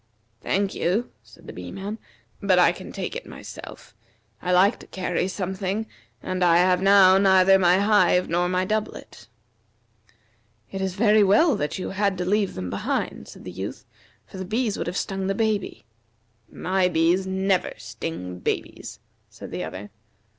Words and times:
"Thank 0.41 0.73
you," 0.73 1.11
said 1.21 1.45
the 1.45 1.53
Bee 1.53 1.71
man, 1.71 1.99
"but 2.41 2.57
I 2.57 2.71
can 2.71 2.91
take 2.91 3.15
it 3.15 3.27
myself. 3.27 3.95
I 4.41 4.51
like 4.51 4.79
to 4.79 4.87
carry 4.87 5.27
something, 5.27 5.85
and 6.23 6.43
I 6.43 6.57
have 6.57 6.81
now 6.81 7.19
neither 7.19 7.59
my 7.59 7.77
hive 7.77 8.27
nor 8.27 8.49
my 8.49 8.65
doublet." 8.65 9.27
"It 10.71 10.81
is 10.81 10.95
very 10.95 11.21
well 11.23 11.55
that 11.55 11.77
you 11.77 11.91
had 11.91 12.17
to 12.17 12.25
leave 12.25 12.55
them 12.55 12.71
behind," 12.71 13.27
said 13.27 13.43
the 13.43 13.51
Youth, 13.51 13.85
"for 14.25 14.37
the 14.39 14.43
bees 14.43 14.75
would 14.75 14.87
have 14.87 14.97
stung 14.97 15.27
the 15.27 15.35
baby." 15.35 15.85
"My 16.51 16.87
bees 16.89 17.27
never 17.27 17.73
sting 17.77 18.39
babies," 18.39 18.99
said 19.29 19.51
the 19.51 19.63
other. 19.63 19.91